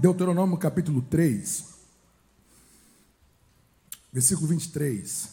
[0.00, 1.62] Deuteronômio capítulo 3,
[4.10, 5.28] versículo 23.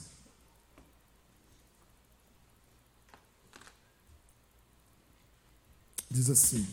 [6.12, 6.68] Diz assim: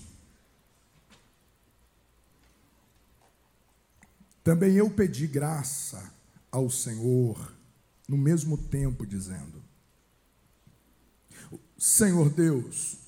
[4.42, 6.12] Também eu pedi graça
[6.50, 7.54] ao Senhor
[8.08, 9.62] no mesmo tempo, dizendo:
[11.78, 13.03] Senhor Deus,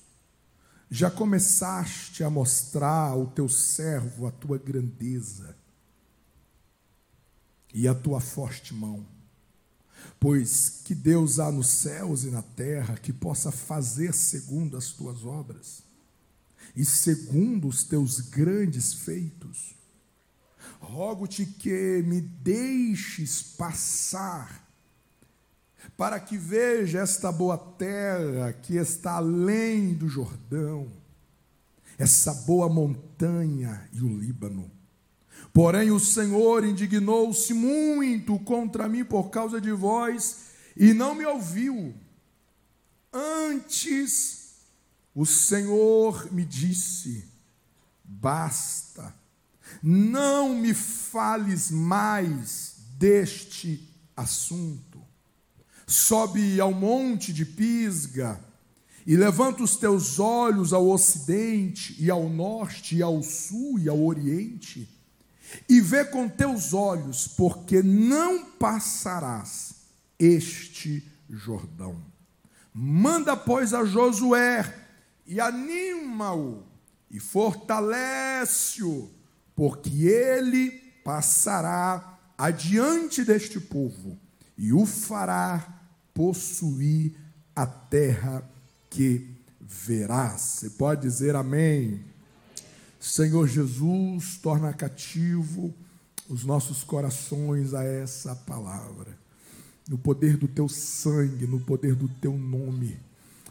[0.89, 5.55] já começaste a mostrar ao teu servo a tua grandeza
[7.73, 9.05] e a tua forte mão.
[10.19, 15.25] Pois que Deus há nos céus e na terra que possa fazer segundo as tuas
[15.25, 15.83] obras
[16.75, 19.75] e segundo os teus grandes feitos.
[20.79, 24.66] Rogo-te que me deixes passar
[25.97, 30.87] para que veja esta boa terra que está além do Jordão,
[31.97, 34.69] essa boa montanha e o Líbano.
[35.51, 41.95] Porém, o Senhor indignou-se muito contra mim por causa de vós e não me ouviu.
[43.11, 44.53] Antes,
[45.15, 47.25] o Senhor me disse:
[48.03, 49.15] basta,
[49.81, 54.86] não me fales mais deste assunto
[55.87, 58.39] sobe ao monte de Pisga,
[59.05, 64.03] e levanta os teus olhos ao ocidente, e ao norte, e ao sul, e ao
[64.03, 64.89] oriente,
[65.69, 69.75] e vê com teus olhos, porque não passarás
[70.19, 72.03] este Jordão.
[72.73, 74.75] Manda, pois, a Josué,
[75.25, 76.63] e anima-o,
[77.09, 79.09] e fortalece-o,
[79.55, 80.71] porque ele
[81.05, 84.19] passará adiante deste povo,
[84.57, 85.76] e o fará
[86.17, 87.13] possuir
[87.55, 88.43] a terra
[88.89, 89.29] que
[89.61, 90.41] verás.
[90.41, 92.03] Você pode dizer amém.
[92.99, 95.71] Senhor Jesus, torna cativo
[96.27, 99.15] os nossos corações a essa palavra.
[99.87, 102.97] No poder do teu sangue, no poder do teu nome,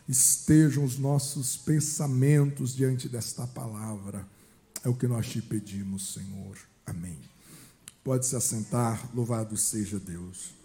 [0.08, 4.26] estejam os nossos pensamentos diante desta palavra.
[4.82, 6.58] É o que nós te pedimos, Senhor.
[6.84, 7.16] Amém.
[8.02, 10.55] Pode se assentar, louvado seja Deus.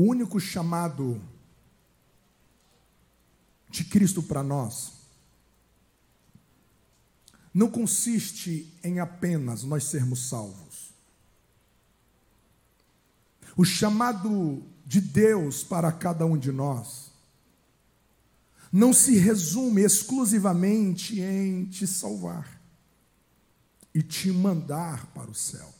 [0.00, 1.22] O único chamado
[3.68, 4.92] de Cristo para nós
[7.52, 10.94] não consiste em apenas nós sermos salvos.
[13.54, 17.10] O chamado de Deus para cada um de nós
[18.72, 22.58] não se resume exclusivamente em te salvar
[23.94, 25.79] e te mandar para o céu.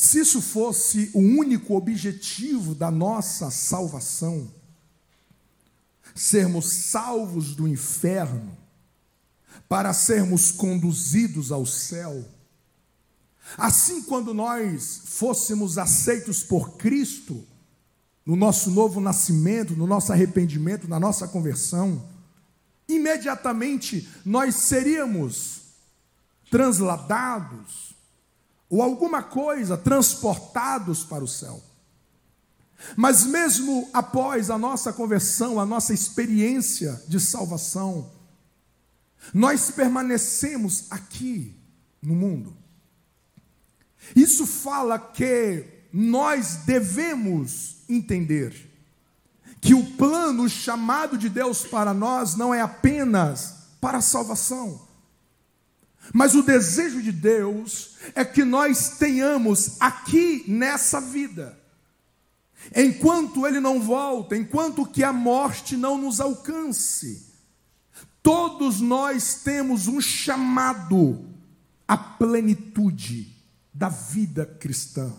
[0.00, 4.50] Se isso fosse o único objetivo da nossa salvação,
[6.14, 8.56] sermos salvos do inferno,
[9.68, 12.26] para sermos conduzidos ao céu,
[13.58, 17.46] assim quando nós fôssemos aceitos por Cristo,
[18.24, 22.08] no nosso novo nascimento, no nosso arrependimento, na nossa conversão,
[22.88, 25.60] imediatamente nós seríamos
[26.50, 27.99] transladados
[28.70, 31.60] ou alguma coisa transportados para o céu.
[32.96, 38.10] Mas mesmo após a nossa conversão, a nossa experiência de salvação,
[39.34, 41.54] nós permanecemos aqui
[42.00, 42.56] no mundo.
[44.16, 48.70] Isso fala que nós devemos entender
[49.60, 54.88] que o plano, chamado de Deus para nós não é apenas para a salvação,
[56.12, 61.58] mas o desejo de Deus é que nós tenhamos aqui nessa vida,
[62.74, 67.26] enquanto Ele não volta, enquanto que a morte não nos alcance,
[68.22, 71.24] todos nós temos um chamado
[71.86, 73.34] à plenitude
[73.72, 75.12] da vida cristã.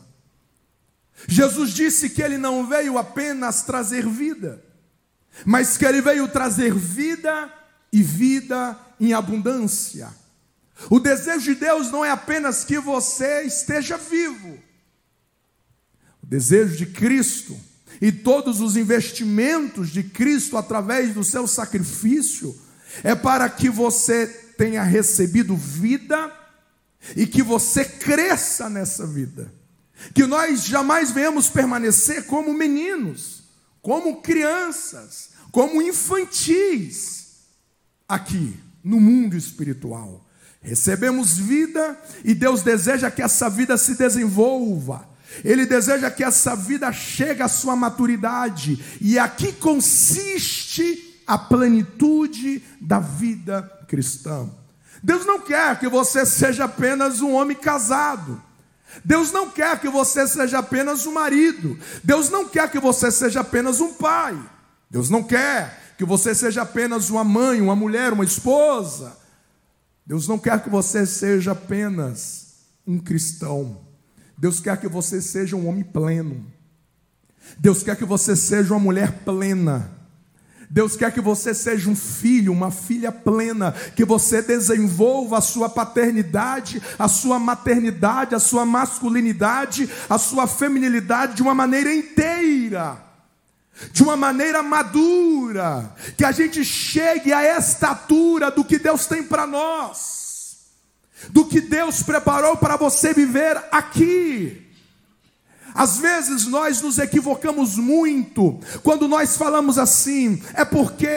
[1.27, 4.63] Jesus disse que Ele não veio apenas trazer vida,
[5.45, 7.51] mas que Ele veio trazer vida
[7.91, 10.09] e vida em abundância.
[10.89, 14.59] O desejo de Deus não é apenas que você esteja vivo.
[16.23, 17.57] O desejo de Cristo
[18.01, 22.59] e todos os investimentos de Cristo através do seu sacrifício
[23.03, 24.27] é para que você
[24.57, 26.31] tenha recebido vida
[27.15, 29.53] e que você cresça nessa vida.
[30.13, 33.43] Que nós jamais venhamos permanecer como meninos,
[33.81, 37.21] como crianças, como infantis
[38.07, 40.25] aqui no mundo espiritual
[40.61, 45.09] Recebemos vida e Deus deseja que essa vida se desenvolva.
[45.43, 48.83] Ele deseja que essa vida chegue à sua maturidade.
[49.01, 54.49] E aqui consiste a plenitude da vida cristã.
[55.01, 58.41] Deus não quer que você seja apenas um homem casado.
[59.03, 61.79] Deus não quer que você seja apenas um marido.
[62.03, 64.37] Deus não quer que você seja apenas um pai.
[64.89, 69.20] Deus não quer que você seja apenas uma mãe, uma mulher, uma esposa.
[70.05, 72.55] Deus não quer que você seja apenas
[72.85, 73.81] um cristão.
[74.37, 76.45] Deus quer que você seja um homem pleno.
[77.59, 80.01] Deus quer que você seja uma mulher plena.
[80.69, 85.69] Deus quer que você seja um filho, uma filha plena, que você desenvolva a sua
[85.69, 92.97] paternidade, a sua maternidade, a sua masculinidade, a sua feminilidade de uma maneira inteira,
[93.91, 99.47] de uma maneira madura, que a gente chegue à estatura do que Deus tem para
[99.47, 100.57] nós,
[101.29, 104.67] do que Deus preparou para você viver aqui.
[105.73, 111.07] Às vezes nós nos equivocamos muito quando nós falamos assim, é porque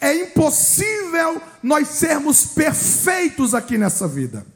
[0.00, 4.53] é impossível nós sermos perfeitos aqui nessa vida.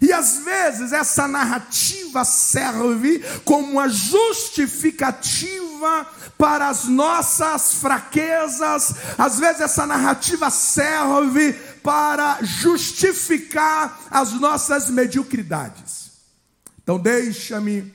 [0.00, 6.06] E às vezes essa narrativa serve como uma justificativa
[6.36, 16.10] para as nossas fraquezas, às vezes essa narrativa serve para justificar as nossas mediocridades.
[16.82, 17.94] Então, deixa-me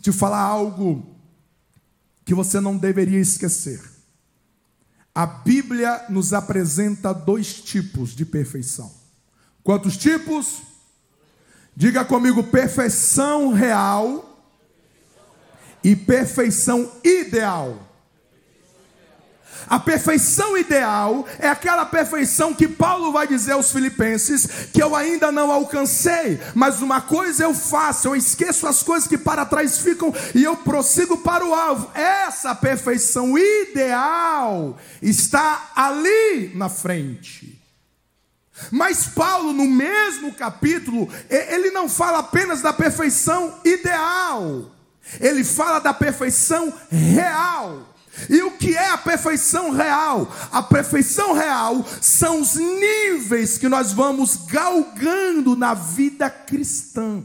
[0.00, 1.04] te falar algo
[2.24, 3.82] que você não deveria esquecer.
[5.14, 8.92] A Bíblia nos apresenta dois tipos de perfeição.
[9.64, 10.67] Quantos tipos?
[11.78, 14.36] Diga comigo: perfeição real
[15.84, 17.78] e perfeição ideal.
[19.68, 25.30] A perfeição ideal é aquela perfeição que Paulo vai dizer aos Filipenses que eu ainda
[25.30, 30.12] não alcancei, mas uma coisa eu faço, eu esqueço as coisas que para trás ficam
[30.34, 31.92] e eu prossigo para o alvo.
[31.94, 37.57] Essa perfeição ideal está ali na frente.
[38.70, 44.70] Mas Paulo, no mesmo capítulo, ele não fala apenas da perfeição ideal,
[45.20, 47.94] ele fala da perfeição real.
[48.28, 50.34] E o que é a perfeição real?
[50.50, 57.24] A perfeição real são os níveis que nós vamos galgando na vida cristã.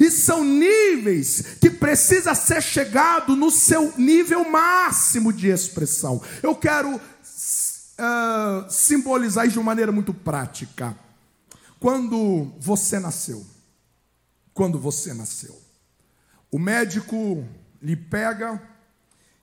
[0.00, 6.20] E são níveis que precisa ser chegado no seu nível máximo de expressão.
[6.42, 7.00] Eu quero
[7.98, 10.96] uh, simbolizar isso de uma maneira muito prática.
[11.80, 13.46] Quando você nasceu,
[14.52, 15.60] quando você nasceu,
[16.50, 17.44] o médico
[17.80, 18.60] lhe pega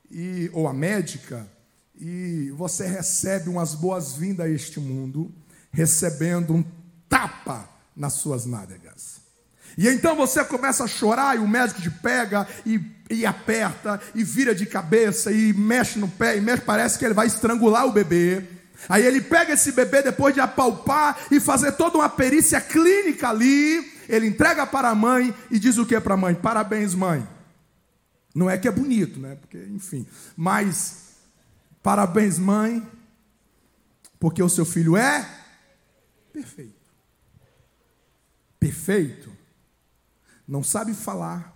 [0.09, 1.49] e, ou a médica,
[1.97, 5.33] e você recebe umas boas-vindas a este mundo,
[5.71, 6.63] recebendo um
[7.07, 9.21] tapa nas suas nádegas.
[9.77, 12.79] E então você começa a chorar e o médico te pega e,
[13.09, 17.13] e aperta e vira de cabeça e mexe no pé e mexe, parece que ele
[17.13, 18.43] vai estrangular o bebê.
[18.89, 23.91] Aí ele pega esse bebê depois de apalpar e fazer toda uma perícia clínica ali,
[24.07, 26.35] ele entrega para a mãe e diz o que para a mãe?
[26.35, 27.27] Parabéns, mãe.
[28.33, 29.35] Não é que é bonito, né?
[29.35, 30.05] Porque, enfim.
[30.35, 31.15] Mas,
[31.81, 32.85] parabéns, mãe,
[34.19, 35.27] porque o seu filho é
[36.33, 36.73] perfeito.
[38.59, 39.31] Perfeito.
[40.47, 41.54] Não sabe falar.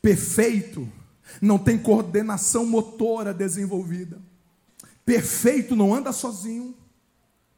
[0.00, 0.90] Perfeito.
[1.40, 4.20] Não tem coordenação motora desenvolvida.
[5.04, 6.76] Perfeito, não anda sozinho.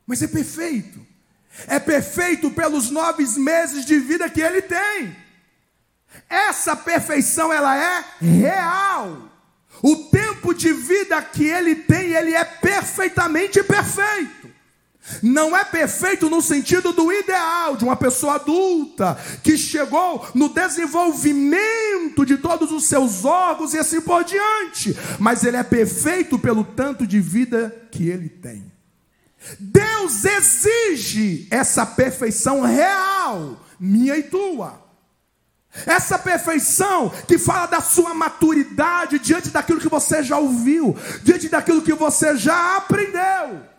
[0.07, 1.05] Mas é perfeito.
[1.67, 5.17] É perfeito pelos nove meses de vida que ele tem.
[6.29, 9.31] Essa perfeição ela é real.
[9.83, 14.42] O tempo de vida que ele tem, ele é perfeitamente perfeito.
[15.23, 22.25] Não é perfeito no sentido do ideal de uma pessoa adulta que chegou no desenvolvimento
[22.25, 27.07] de todos os seus órgãos e assim por diante, mas ele é perfeito pelo tanto
[27.07, 28.71] de vida que ele tem.
[29.59, 34.81] Deus exige essa perfeição real, minha e tua.
[35.87, 41.83] Essa perfeição que fala da sua maturidade diante daquilo que você já ouviu, diante daquilo
[41.83, 43.72] que você já aprendeu.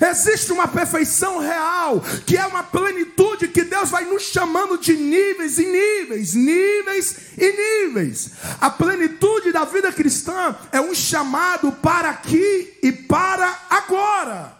[0.00, 5.58] Existe uma perfeição real, que é uma plenitude que Deus vai nos chamando de níveis
[5.58, 8.30] e níveis, níveis e níveis.
[8.60, 14.58] A plenitude da vida cristã é um chamado para aqui e para agora.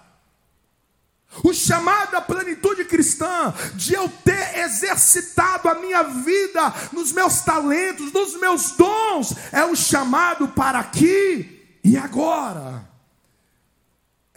[1.45, 8.13] O chamado à plenitude cristã, de eu ter exercitado a minha vida nos meus talentos,
[8.13, 12.88] nos meus dons, é o chamado para aqui e agora.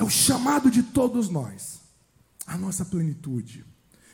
[0.02, 1.80] É o chamado de todos nós.
[2.48, 3.64] a nossa plenitude.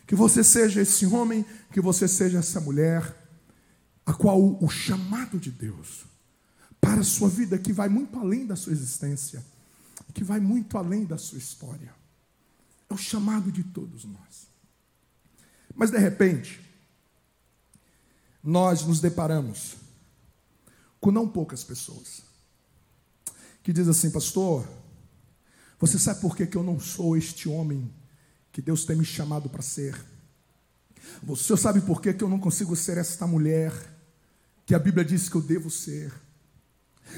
[0.05, 3.15] Que você seja esse homem, que você seja essa mulher,
[4.05, 6.05] a qual o chamado de Deus
[6.81, 9.43] para a sua vida, que vai muito além da sua existência,
[10.13, 11.95] que vai muito além da sua história.
[12.89, 14.47] É o chamado de todos nós.
[15.73, 16.59] Mas de repente,
[18.43, 19.77] nós nos deparamos
[20.99, 22.23] com não poucas pessoas
[23.63, 24.67] que dizem assim, pastor,
[25.79, 27.93] você sabe por que, que eu não sou este homem
[28.51, 30.03] que Deus tem me chamado para ser?
[31.35, 33.71] Senhor sabe por que, que eu não consigo ser esta mulher
[34.65, 36.11] que a Bíblia diz que eu devo ser?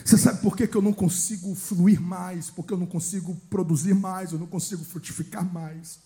[0.05, 2.49] Você sabe por que, que eu não consigo fluir mais?
[2.49, 5.99] Porque eu não consigo produzir mais, eu não consigo frutificar mais.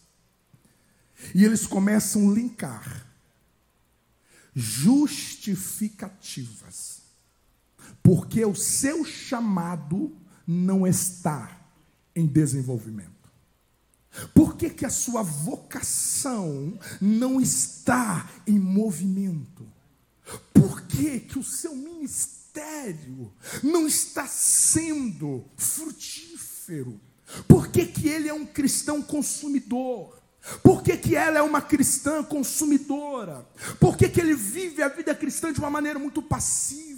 [1.33, 3.07] E eles começam a linkar
[4.55, 7.01] justificativas,
[8.03, 11.62] porque o seu chamado não está
[12.15, 13.12] em desenvolvimento.
[14.34, 19.65] Por que, que a sua vocação não está em movimento?
[20.53, 27.00] Por que, que o seu ministério não está sendo frutífero?
[27.48, 30.22] Por que, que ele é um cristão consumidor?
[30.62, 33.48] Por que, que ela é uma cristã consumidora?
[33.79, 36.92] Por que, que ele vive a vida cristã de uma maneira muito passiva?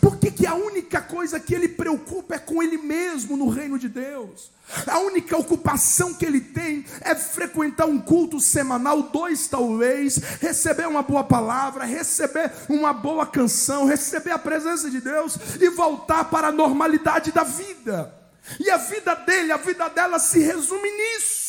[0.00, 3.78] Por que, que a única coisa que ele preocupa é com ele mesmo no reino
[3.78, 4.50] de Deus?
[4.86, 11.02] A única ocupação que ele tem é frequentar um culto semanal, dois talvez, receber uma
[11.02, 16.52] boa palavra, receber uma boa canção, receber a presença de Deus e voltar para a
[16.52, 18.14] normalidade da vida.
[18.58, 21.39] E a vida dele, a vida dela se resume nisso.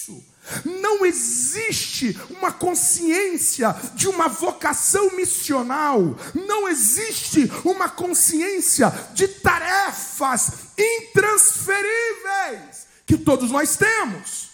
[0.66, 12.88] Não existe uma consciência de uma vocação missional, não existe uma consciência de tarefas intransferíveis
[13.06, 14.51] que todos nós temos.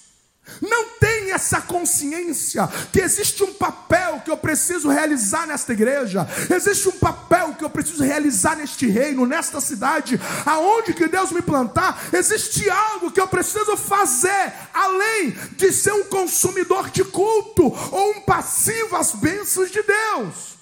[0.62, 6.90] Não tem essa consciência que existe um papel que eu preciso realizar nesta igreja, existe
[6.90, 12.10] um papel que eu preciso realizar neste reino, nesta cidade, aonde que Deus me plantar,
[12.14, 18.22] existe algo que eu preciso fazer, além de ser um consumidor de culto ou um
[18.22, 20.58] passivo às bênçãos de Deus.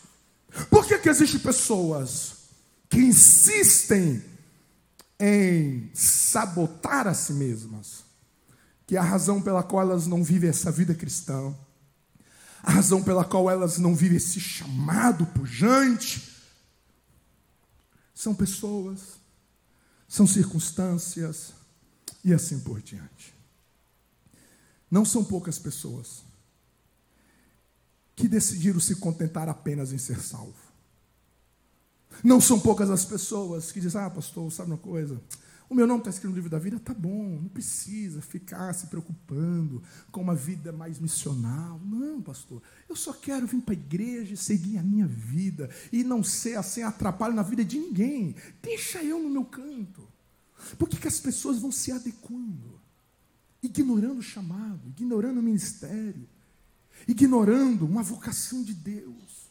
[0.69, 2.35] Por que, que existem pessoas
[2.89, 4.23] que insistem
[5.19, 8.04] em sabotar a si mesmas?
[8.85, 11.53] Que a razão pela qual elas não vivem essa vida cristã,
[12.61, 16.33] a razão pela qual elas não vivem esse chamado pujante,
[18.13, 19.19] são pessoas,
[20.07, 21.53] são circunstâncias
[22.23, 23.33] e assim por diante.
[24.89, 26.23] Não são poucas pessoas
[28.15, 30.55] que decidiram se contentar apenas em ser salvo.
[32.23, 35.19] Não são poucas as pessoas que dizem: Ah, pastor, sabe uma coisa?
[35.67, 38.87] O meu nome está escrito no livro da vida, tá bom, não precisa ficar se
[38.87, 39.81] preocupando
[40.11, 41.79] com uma vida mais missional.
[41.83, 46.03] Não, pastor, eu só quero vir para a igreja e seguir a minha vida e
[46.03, 48.35] não ser assim atrapalho na vida de ninguém.
[48.61, 50.07] Deixa eu no meu canto.
[50.77, 52.79] Por que, que as pessoas vão se adequando?
[53.61, 56.29] Ignorando o chamado, ignorando o ministério,
[57.07, 59.49] ignorando uma vocação de Deus.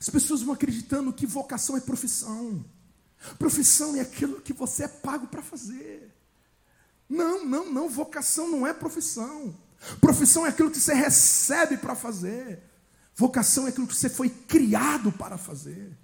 [0.00, 2.64] As pessoas vão acreditando que vocação é profissão.
[3.38, 6.14] Profissão é aquilo que você é pago para fazer.
[7.08, 7.88] Não, não, não.
[7.88, 9.54] Vocação não é profissão.
[10.00, 12.62] Profissão é aquilo que você recebe para fazer.
[13.14, 15.96] Vocação é aquilo que você foi criado para fazer.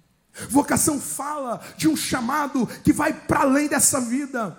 [0.49, 4.57] Vocação fala de um chamado que vai para além dessa vida.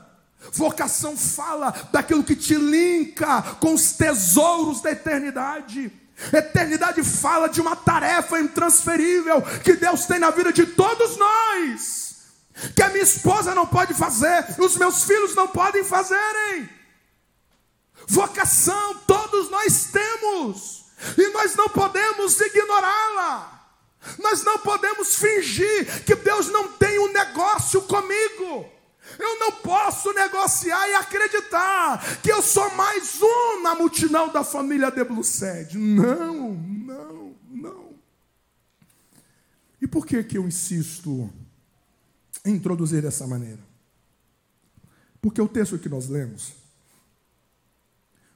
[0.52, 5.92] Vocação fala daquilo que te linka com os tesouros da eternidade.
[6.32, 12.05] Eternidade fala de uma tarefa intransferível que Deus tem na vida de todos nós
[12.74, 16.68] que a minha esposa não pode fazer, os meus filhos não podem fazerem.
[18.06, 20.84] Vocação todos nós temos,
[21.18, 23.52] e nós não podemos ignorá-la.
[24.18, 28.70] Nós não podemos fingir que Deus não tem um negócio comigo.
[29.18, 34.90] Eu não posso negociar e acreditar que eu sou mais um na multidão da família
[34.90, 35.76] de Bluced.
[35.76, 37.94] Não, não, não.
[39.80, 41.32] E por que que eu insisto
[42.50, 43.62] introduzir dessa maneira?
[45.20, 46.52] Porque o texto que nós lemos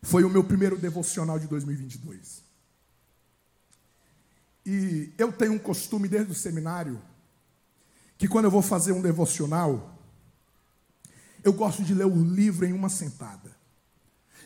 [0.03, 2.43] foi o meu primeiro devocional de 2022.
[4.65, 7.01] E eu tenho um costume desde o seminário
[8.19, 9.99] que quando eu vou fazer um devocional,
[11.43, 13.51] eu gosto de ler o livro em uma sentada.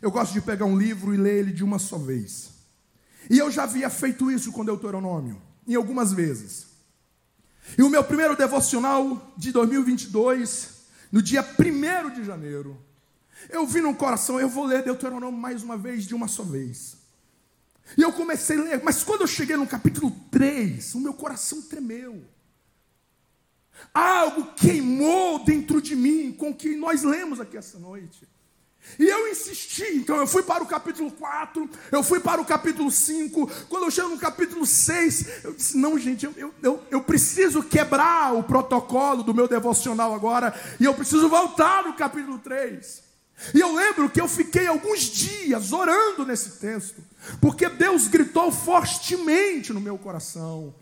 [0.01, 2.51] Eu gosto de pegar um livro e ler ele de uma só vez.
[3.29, 6.74] E eu já havia feito isso com Deuteronômio, em algumas vezes.
[7.77, 10.71] E o meu primeiro devocional de 2022,
[11.11, 12.79] no dia 1 de janeiro,
[13.51, 16.97] eu vi no coração, eu vou ler Deuteronômio mais uma vez, de uma só vez.
[17.97, 21.61] E eu comecei a ler, mas quando eu cheguei no capítulo 3, o meu coração
[21.63, 22.25] tremeu.
[23.93, 28.27] Algo queimou dentro de mim com o que nós lemos aqui essa noite.
[28.99, 32.91] E eu insisti, então eu fui para o capítulo 4, eu fui para o capítulo
[32.91, 33.51] 5.
[33.69, 38.35] Quando eu chego no capítulo 6, eu disse: Não, gente, eu, eu, eu preciso quebrar
[38.35, 43.03] o protocolo do meu devocional agora, e eu preciso voltar no capítulo 3.
[43.53, 47.03] E eu lembro que eu fiquei alguns dias orando nesse texto,
[47.41, 50.73] porque Deus gritou fortemente no meu coração,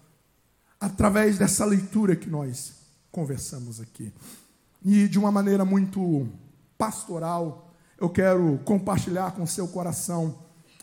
[0.78, 2.74] através dessa leitura que nós
[3.10, 4.12] conversamos aqui.
[4.84, 6.28] E de uma maneira muito
[6.76, 7.71] pastoral,
[8.02, 10.36] eu quero compartilhar com seu coração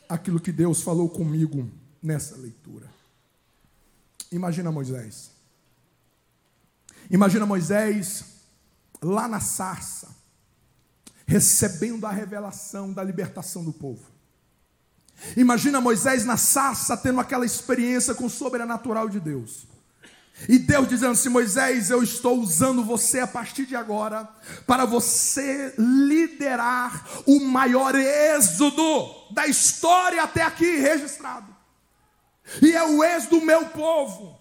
[0.07, 1.69] aquilo que Deus falou comigo
[2.01, 2.89] nessa leitura.
[4.31, 5.31] Imagina Moisés.
[7.11, 8.23] Imagina Moisés
[9.01, 10.07] lá na sarça,
[11.27, 14.05] recebendo a revelação da libertação do povo.
[15.35, 19.67] Imagina Moisés na sarça tendo aquela experiência com o sobrenatural de Deus.
[20.47, 24.27] E Deus dizendo assim: Moisés, eu estou usando você a partir de agora
[24.65, 31.55] para você liderar o maior êxodo da história até aqui registrado.
[32.61, 34.39] E é o êxodo do meu povo.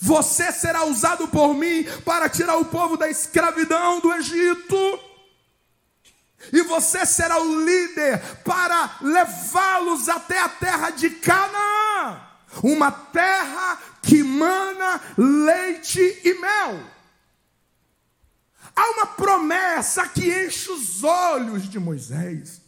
[0.00, 5.00] Você será usado por mim para tirar o povo da escravidão do Egito.
[6.52, 11.81] E você será o líder para levá-los até a terra de Canaã,
[12.62, 16.80] uma terra que mana leite e mel.
[18.74, 22.61] Há uma promessa que enche os olhos de Moisés.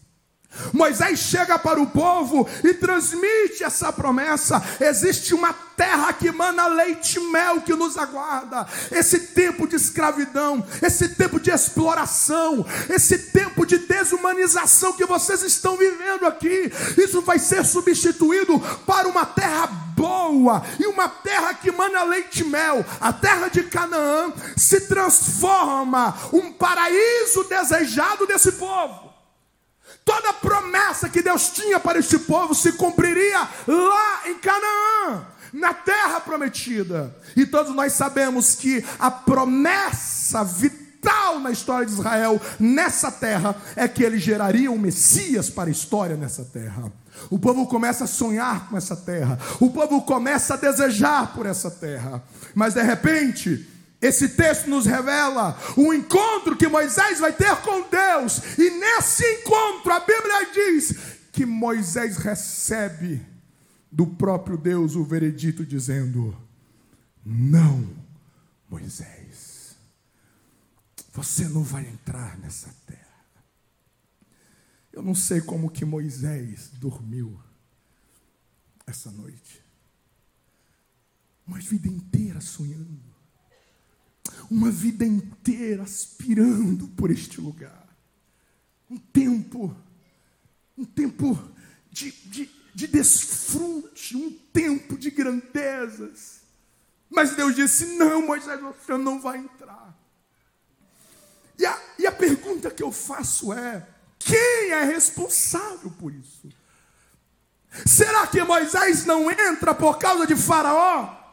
[0.73, 4.63] Moisés chega para o povo e transmite essa promessa.
[4.81, 8.67] Existe uma terra que mana leite e mel que nos aguarda.
[8.91, 15.77] Esse tempo de escravidão, esse tempo de exploração, esse tempo de desumanização que vocês estão
[15.77, 22.03] vivendo aqui, isso vai ser substituído para uma terra boa e uma terra que mana
[22.05, 22.85] leite e mel.
[23.01, 29.14] A terra de Canaã se transforma um paraíso desejado desse povo.
[30.05, 36.21] Toda promessa que Deus tinha para este povo se cumpriria lá em Canaã, na terra
[36.21, 37.15] prometida.
[37.35, 43.89] E todos nós sabemos que a promessa vital na história de Israel nessa terra é
[43.89, 46.93] que ele geraria um Messias para a história nessa terra.
[47.31, 51.71] O povo começa a sonhar com essa terra, o povo começa a desejar por essa
[51.71, 52.23] terra,
[52.55, 53.67] mas de repente,
[54.07, 59.93] esse texto nos revela o encontro que Moisés vai ter com Deus, e nesse encontro
[59.93, 60.95] a Bíblia diz
[61.33, 63.25] que Moisés recebe
[63.91, 66.37] do próprio Deus o veredito dizendo:
[67.25, 67.89] Não,
[68.69, 69.77] Moisés,
[71.13, 73.05] você não vai entrar nessa terra.
[74.93, 77.41] Eu não sei como que Moisés dormiu
[78.87, 79.65] essa noite.
[81.47, 83.04] Uma vida inteira sonhando.
[84.51, 87.87] Uma vida inteira aspirando por este lugar.
[88.91, 89.75] Um tempo,
[90.77, 91.39] um tempo
[91.91, 96.41] de, de, de desfrute, um tempo de grandezas.
[97.11, 99.97] Mas Deus disse: Não, Moisés, você não vai entrar.
[101.59, 103.87] E a, e a pergunta que eu faço é:
[104.19, 106.49] quem é responsável por isso?
[107.87, 111.24] Será que Moisés não entra por causa de Faraó?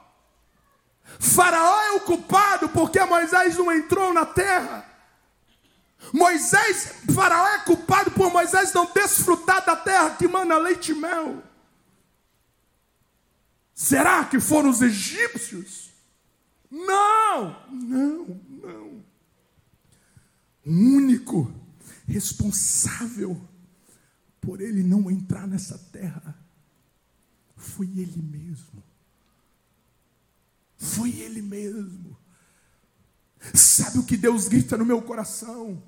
[1.20, 4.86] Faraó é o culpado porque Moisés não entrou na terra.
[6.14, 11.44] Moisés, Faraó é culpado por Moisés não desfrutar da terra que manda leite e mel.
[13.74, 15.92] Será que foram os egípcios?
[16.70, 19.04] Não, não, não.
[20.66, 21.54] O único
[22.08, 23.40] responsável
[24.40, 26.36] por ele não entrar nessa terra
[27.56, 28.84] foi ele mesmo.
[30.82, 32.18] Foi ele mesmo.
[33.54, 35.82] Sabe o que Deus grita no meu coração?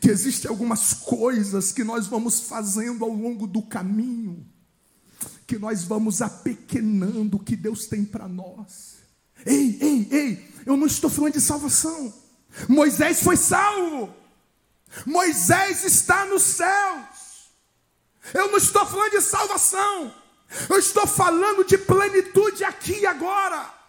[0.00, 4.46] Que existem algumas coisas que nós vamos fazendo ao longo do caminho,
[5.46, 8.96] que nós vamos apequenando o que Deus tem para nós.
[9.44, 12.12] Ei, ei, ei, eu não estou falando de salvação.
[12.68, 14.14] Moisés foi salvo.
[15.04, 17.50] Moisés está nos céus.
[18.32, 20.14] Eu não estou falando de salvação.
[20.70, 23.81] Eu estou falando de plenitude aqui e agora.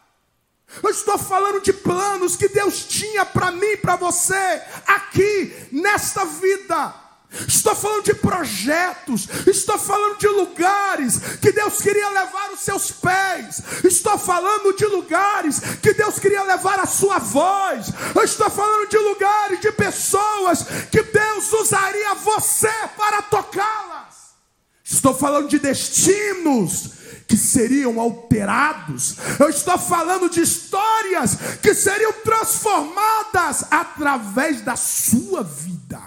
[0.82, 6.26] Eu estou falando de planos que Deus tinha para mim e para você aqui nesta
[6.26, 7.04] vida.
[7.48, 13.64] Estou falando de projetos, estou falando de lugares que Deus queria levar os seus pés,
[13.84, 17.88] estou falando de lugares que Deus queria levar a sua voz,
[18.24, 24.36] estou falando de lugares, de pessoas que Deus usaria você para tocá-las.
[24.84, 26.93] Estou falando de destinos
[27.28, 29.18] que seriam alterados.
[29.40, 36.02] Eu estou falando de histórias que seriam transformadas através da sua vida.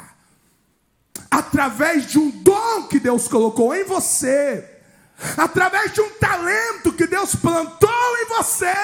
[1.31, 4.65] Através de um dom que Deus colocou em você.
[5.37, 8.75] Através de um talento que Deus plantou em você.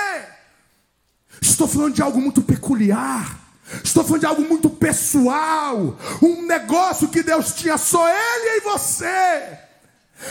[1.41, 3.39] Estou falando de algo muito peculiar.
[3.83, 5.97] Estou falando de algo muito pessoal.
[6.21, 9.59] Um negócio que Deus tinha só Ele e você.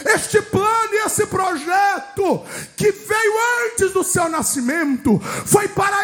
[0.05, 2.43] Este plano e esse projeto
[2.75, 3.33] que veio
[3.65, 5.97] antes do seu nascimento, foi para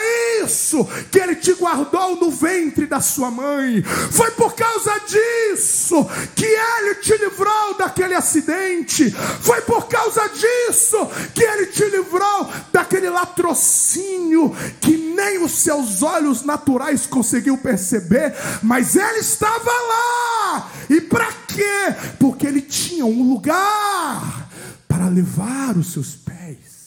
[0.43, 3.84] isso que ele te guardou no ventre da sua mãe.
[3.84, 9.12] Foi por causa disso que ele te livrou daquele acidente.
[9.41, 10.97] Foi por causa disso
[11.34, 18.95] que ele te livrou daquele latrocínio que nem os seus olhos naturais conseguiu perceber, mas
[18.95, 20.71] ele estava lá.
[20.89, 21.95] E para quê?
[22.19, 23.77] Porque ele tinha um lugar
[24.88, 26.78] para levar os seus pés.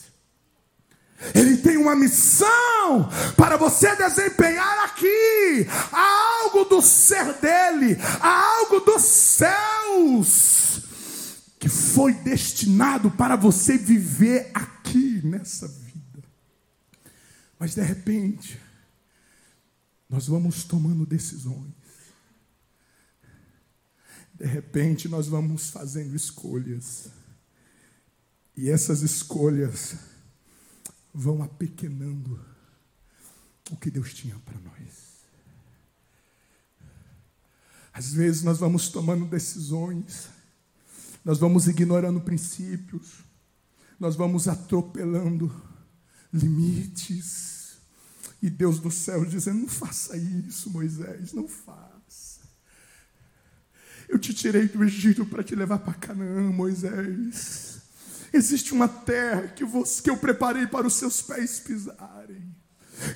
[1.35, 5.66] Ele tem uma missão para você desempenhar aqui.
[5.92, 10.83] Há algo do ser dele, há algo dos céus
[11.59, 16.24] que foi destinado para você viver aqui nessa vida.
[17.59, 18.59] Mas de repente,
[20.09, 21.79] nós vamos tomando decisões.
[24.40, 27.11] De repente nós vamos fazendo escolhas.
[28.57, 29.96] E essas escolhas
[31.12, 32.42] vão apequenando
[33.70, 35.11] o que Deus tinha para nós.
[37.92, 40.31] Às vezes nós vamos tomando decisões,
[41.22, 43.18] nós vamos ignorando princípios,
[43.98, 45.55] nós vamos atropelando
[46.33, 47.79] limites.
[48.40, 51.99] E Deus do céu dizendo: não faça isso, Moisés, não faça.
[54.10, 57.80] Eu te tirei do Egito para te levar para Canaã, Moisés.
[58.32, 62.52] Existe uma terra que, você, que eu preparei para os seus pés pisarem.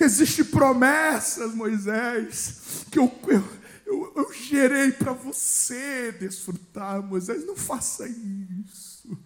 [0.01, 3.45] Existem promessas, Moisés, que eu, eu,
[3.85, 7.45] eu, eu gerei para você desfrutar, Moisés.
[7.45, 9.19] Não faça isso.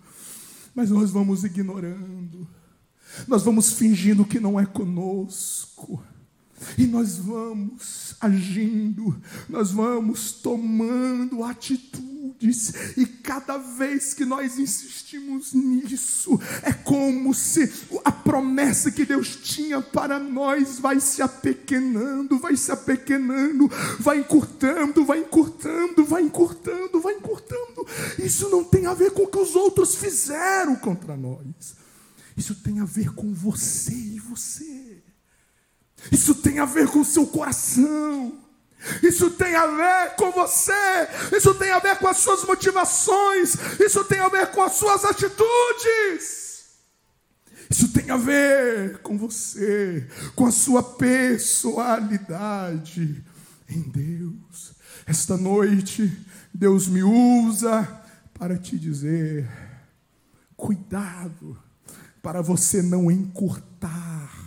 [0.74, 2.48] Mas nós vamos ignorando,
[3.26, 6.02] nós vamos fingindo que não é conosco.
[6.76, 16.38] E nós vamos agindo, nós vamos tomando atitudes, e cada vez que nós insistimos nisso,
[16.62, 17.70] é como se
[18.04, 23.68] a promessa que Deus tinha para nós vai se apequenando, vai se apequenando,
[23.98, 27.86] vai encurtando, vai encurtando, vai encurtando, vai encurtando.
[28.18, 31.76] Isso não tem a ver com o que os outros fizeram contra nós,
[32.36, 34.87] isso tem a ver com você e você.
[36.10, 38.38] Isso tem a ver com o seu coração.
[39.02, 40.72] Isso tem a ver com você.
[41.36, 43.54] Isso tem a ver com as suas motivações.
[43.80, 46.48] Isso tem a ver com as suas atitudes.
[47.70, 53.22] Isso tem a ver com você, com a sua personalidade
[53.68, 54.72] em Deus.
[55.06, 56.10] Esta noite,
[56.52, 57.86] Deus me usa
[58.32, 59.46] para te dizer:
[60.56, 61.58] cuidado,
[62.22, 64.37] para você não encurtar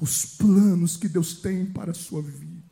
[0.00, 2.64] os planos que Deus tem para a sua vida.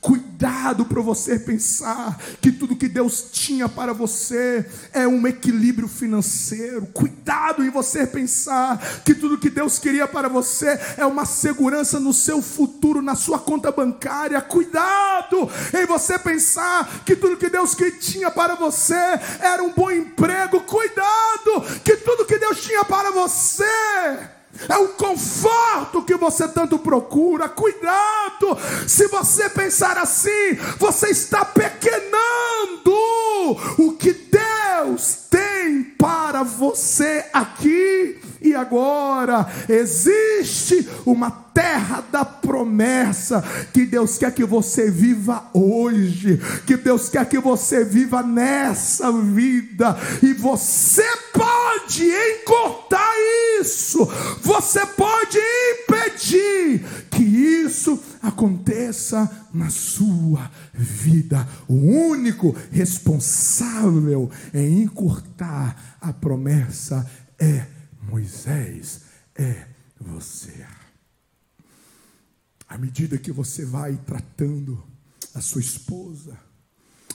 [0.00, 6.86] Cuidado para você pensar que tudo que Deus tinha para você é um equilíbrio financeiro.
[6.86, 12.12] Cuidado em você pensar que tudo que Deus queria para você é uma segurança no
[12.12, 14.40] seu futuro, na sua conta bancária.
[14.42, 18.94] Cuidado em você pensar que tudo que Deus tinha para você
[19.40, 20.60] era um bom emprego.
[20.60, 23.64] Cuidado que tudo que Deus tinha para você
[24.68, 27.48] é o conforto que você tanto procura.
[27.48, 32.10] Cuidado, se você pensar assim, você está pequenando
[33.78, 34.12] o que
[34.82, 39.46] Deus tem para você aqui e agora.
[39.68, 47.28] Existe uma terra da promessa que Deus quer que você viva hoje, que Deus quer
[47.28, 53.12] que você viva nessa vida, e você pode encurtar
[53.60, 54.08] isso,
[54.40, 55.38] você pode
[55.82, 56.82] impedir
[57.20, 61.46] que isso aconteça na sua vida.
[61.68, 67.06] O único responsável em encurtar a promessa
[67.38, 67.66] é
[68.08, 69.02] Moisés,
[69.34, 69.66] é
[70.00, 70.64] você.
[72.66, 74.82] À medida que você vai tratando
[75.34, 76.38] a sua esposa,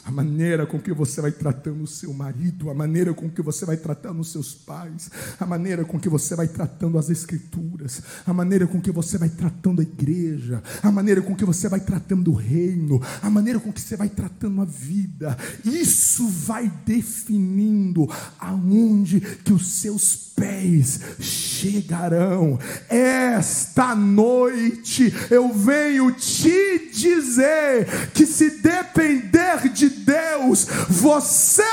[0.05, 3.65] a maneira com que você vai tratando o seu marido, a maneira com que você
[3.65, 8.31] vai tratando os seus pais, a maneira com que você vai tratando as escrituras, a
[8.31, 12.31] maneira com que você vai tratando a igreja, a maneira com que você vai tratando
[12.31, 15.35] o reino, a maneira com que você vai tratando a vida.
[15.65, 22.59] Isso vai definindo aonde que os seus pés chegarão.
[22.89, 31.63] Esta noite eu venho te dizer que se depender de Deus, você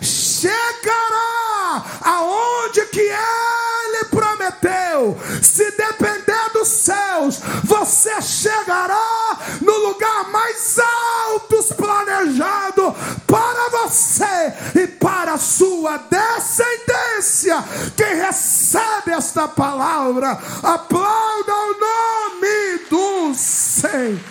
[0.00, 5.18] chegará aonde que ele prometeu.
[5.42, 12.94] Se depender dos céus, você chegará no lugar mais alto planejado
[13.26, 17.62] para você e para a sua descendência.
[17.96, 24.22] Quem recebe esta palavra, aplauda o nome do Senhor.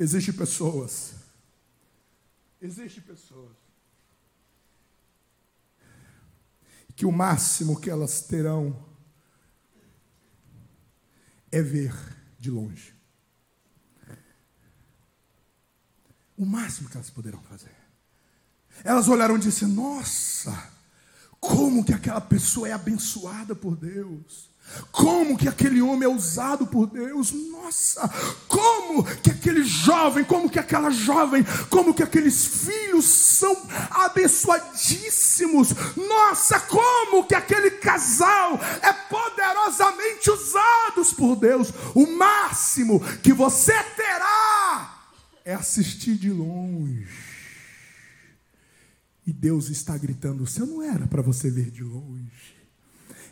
[0.00, 1.12] Existem pessoas,
[2.62, 3.56] existem pessoas
[6.94, 8.80] que o máximo que elas terão
[11.50, 11.92] é ver
[12.38, 12.94] de longe.
[16.36, 17.74] O máximo que elas poderão fazer.
[18.84, 20.72] Elas olharam e disseram: Nossa,
[21.40, 24.47] como que aquela pessoa é abençoada por Deus.
[24.90, 27.32] Como que aquele homem é usado por Deus?
[27.32, 28.08] Nossa,
[28.46, 33.56] como que aquele jovem, como que aquela jovem, como que aqueles filhos são
[33.90, 35.70] abençoadíssimos.
[35.96, 41.72] Nossa, como que aquele casal é poderosamente usados por Deus.
[41.94, 45.02] O máximo que você terá
[45.44, 47.08] é assistir de longe.
[49.26, 52.17] E Deus está gritando: "Você não era para você ver de longe"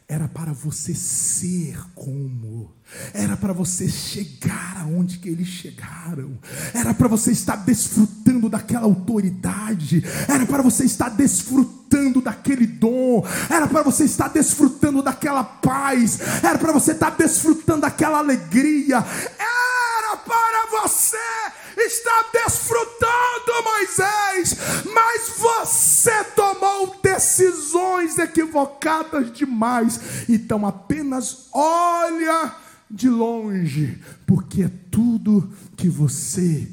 [0.09, 2.73] era para você ser como,
[3.13, 6.39] era para você chegar aonde que eles chegaram,
[6.73, 13.67] era para você estar desfrutando daquela autoridade, era para você estar desfrutando daquele dom, era
[13.67, 19.66] para você estar desfrutando daquela paz, era para você estar desfrutando daquela alegria, era
[20.87, 21.19] você
[21.77, 24.55] está desfrutando, Moisés,
[24.93, 30.29] mas você tomou decisões equivocadas demais.
[30.29, 32.55] Então apenas olha
[32.89, 36.71] de longe, porque é tudo que você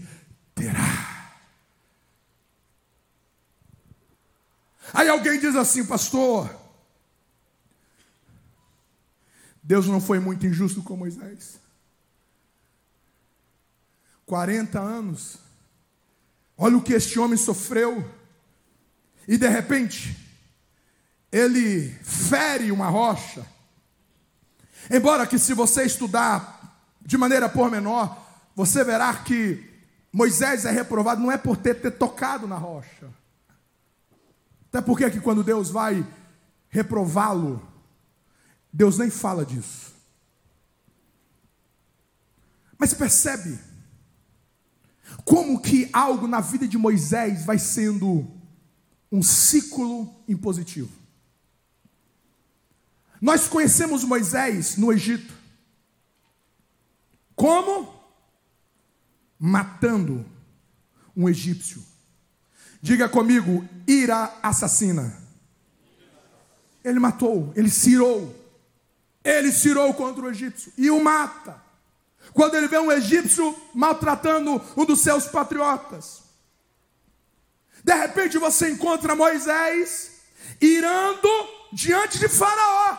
[0.54, 1.34] terá.
[4.94, 6.56] Aí alguém diz assim, pastor,
[9.64, 11.63] Deus não foi muito injusto com Moisés.
[14.26, 15.38] 40 anos.
[16.58, 18.10] Olha o que este homem sofreu.
[19.28, 20.18] E de repente,
[21.32, 23.46] ele fere uma rocha.
[24.90, 28.16] Embora que se você estudar de maneira pormenor,
[28.56, 29.72] você verá que
[30.12, 33.10] Moisés é reprovado não é por ter, ter tocado na rocha.
[34.70, 36.06] Até porque que quando Deus vai
[36.70, 37.62] reprová-lo,
[38.72, 39.94] Deus nem fala disso.
[42.78, 43.60] Mas percebe
[45.26, 48.28] como que algo na vida de Moisés vai sendo
[49.12, 50.92] um ciclo impositivo.
[53.22, 55.34] Nós conhecemos Moisés no Egito.
[57.36, 57.94] Como?
[59.40, 60.26] Matando
[61.16, 61.82] um egípcio.
[62.82, 65.18] Diga comigo, ira assassina.
[66.84, 68.36] Ele matou, ele cirou.
[69.24, 71.63] Ele cirou contra o egípcio e o mata.
[72.32, 76.24] Quando ele vê um egípcio maltratando um dos seus patriotas.
[77.84, 80.22] De repente você encontra Moisés
[80.62, 81.30] irando
[81.72, 82.98] diante de Faraó.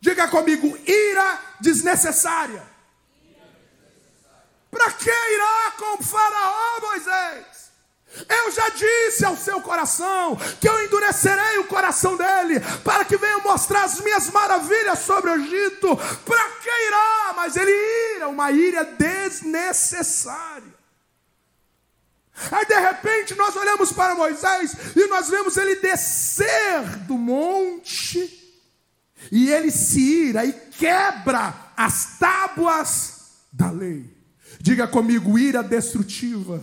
[0.00, 2.66] Diga comigo, ira desnecessária.
[4.70, 7.49] Para que irá com Faraó, Moisés?
[8.28, 13.38] Eu já disse ao seu coração que eu endurecerei o coração dele para que venha
[13.38, 15.96] mostrar as minhas maravilhas sobre o Egito.
[15.96, 17.32] Para que irá?
[17.36, 17.70] Mas ele
[18.16, 20.80] ira, uma ira desnecessária.
[22.50, 28.38] Aí de repente nós olhamos para Moisés e nós vemos ele descer do monte
[29.30, 33.20] e ele se ira e quebra as tábuas
[33.52, 34.04] da lei.
[34.58, 36.62] Diga comigo, ira destrutiva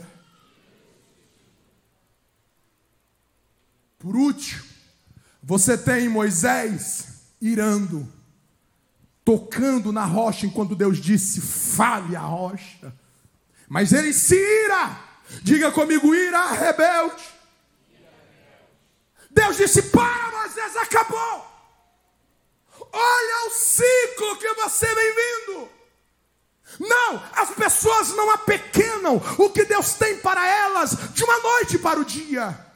[4.00, 4.64] Por último,
[5.42, 7.06] você tem Moisés
[7.42, 8.08] irando,
[9.24, 12.94] tocando na rocha enquanto Deus disse: fale a rocha.
[13.68, 15.00] Mas ele se ira,
[15.42, 17.24] diga comigo, ira rebelde.
[19.32, 21.46] Deus disse: para, Moisés, acabou.
[22.92, 25.70] Olha o ciclo que você vem vindo.
[26.80, 32.00] Não, as pessoas não apequenam o que Deus tem para elas de uma noite para
[32.00, 32.67] o dia.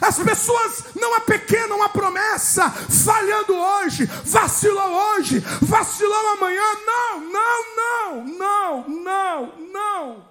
[0.00, 6.62] As pessoas não apequenam a promessa, falhando hoje, vacilou hoje, vacilou amanhã.
[6.86, 10.28] Não, não, não, não, não, não.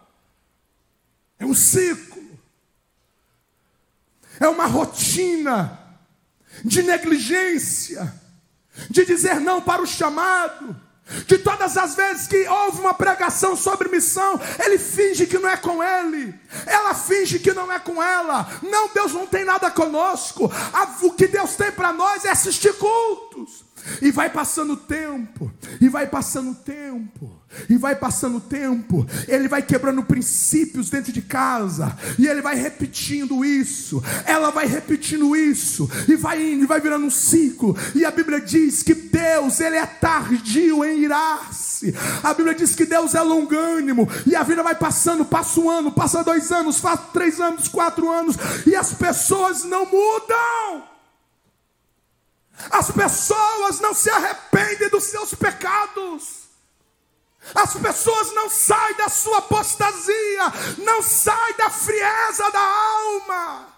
[1.38, 2.24] É um ciclo,
[4.40, 5.80] é uma rotina
[6.66, 8.14] de negligência,
[8.90, 10.76] de dizer não para o chamado
[11.28, 15.58] de todas as vezes que houve uma pregação sobre missão, ele finge que não é
[15.58, 16.34] com ele,
[16.66, 18.50] ela finge que não é com ela.
[18.62, 20.52] Não, Deus não tem nada conosco.
[21.02, 23.63] O que Deus tem para nós é assistir cultos.
[24.02, 27.32] E vai passando o tempo, e vai passando o tempo,
[27.70, 32.56] e vai passando o tempo, ele vai quebrando princípios dentro de casa, e ele vai
[32.56, 37.78] repetindo isso, ela vai repetindo isso, e vai indo, e vai virando um ciclo.
[37.94, 41.94] E a Bíblia diz que Deus, ele é tardio em irar-se.
[42.24, 45.92] A Bíblia diz que Deus é longânimo, e a vida vai passando, passa um ano,
[45.92, 50.93] passa dois anos, faz três anos, quatro anos, e as pessoas não mudam.
[52.72, 56.44] As pessoas não se arrependem dos seus pecados.
[57.54, 60.44] As pessoas não saem da sua apostasia,
[60.78, 63.74] não saem da frieza da alma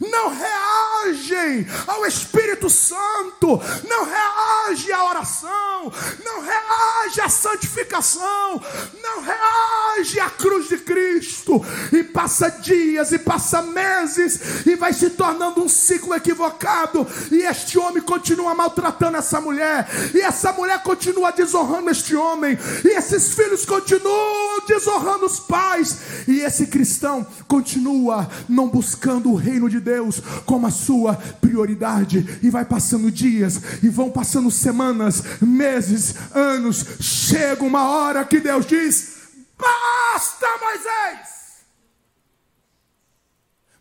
[0.00, 5.92] não reagem ao Espírito Santo, não reagem à oração,
[6.24, 8.62] não reagem à santificação,
[9.02, 15.10] não reagem à cruz de Cristo, e passa dias e passa meses, e vai se
[15.10, 21.30] tornando um ciclo equivocado, e este homem continua maltratando essa mulher, e essa mulher continua
[21.30, 28.68] desonrando este homem, e esses filhos continuam desonrando os pais, e esse cristão continua não
[28.68, 32.38] buscando o reino de Deus Deus como a sua prioridade.
[32.42, 36.84] E vai passando dias, e vão passando semanas, meses, anos.
[37.00, 39.18] Chega uma hora que Deus diz:
[39.58, 41.28] Basta, Moisés!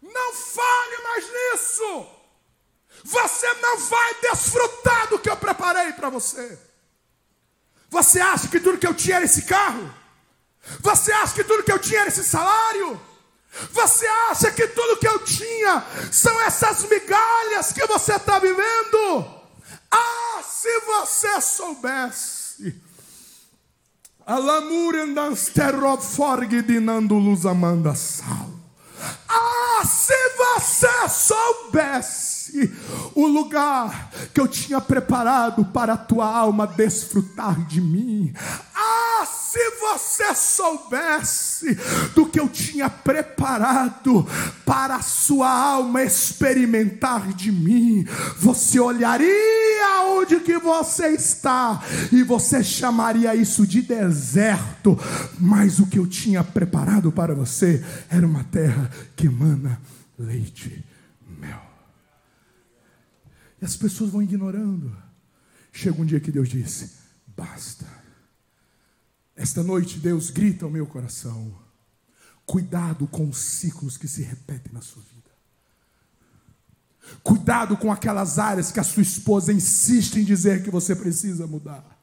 [0.02, 2.08] Não fale mais nisso.
[3.04, 6.58] Você não vai desfrutar do que eu preparei para você.
[7.90, 9.94] Você acha que tudo que eu tinha era esse carro?
[10.82, 13.00] Você acha que tudo que eu tinha era esse salário?
[13.72, 19.26] Você acha que tudo que eu tinha são essas migalhas que você está vivendo?
[19.92, 22.82] Ah, se você soubesse.
[24.26, 28.50] Alamurendansterov forgidinando luz amanda sal.
[29.30, 32.72] Ah, se você soubesse
[33.16, 38.34] o lugar que eu tinha preparado para a tua alma desfrutar de mim.
[38.76, 41.78] Ah, se você soubesse
[42.16, 44.26] do que eu tinha preparado
[44.66, 48.06] para a sua alma experimentar de mim,
[48.38, 54.98] você olharia onde que você está e você chamaria isso de deserto,
[55.40, 58.90] mas o que eu tinha preparado para você era uma terra
[59.20, 59.82] que emana
[60.18, 60.86] leite
[61.28, 61.62] mel.
[63.62, 64.96] E as pessoas vão ignorando.
[65.74, 66.92] Chega um dia que Deus disse:
[67.28, 67.86] basta.
[69.36, 71.54] Esta noite Deus grita ao meu coração:
[72.46, 75.30] cuidado com os ciclos que se repetem na sua vida.
[77.22, 82.00] Cuidado com aquelas áreas que a sua esposa insiste em dizer que você precisa mudar.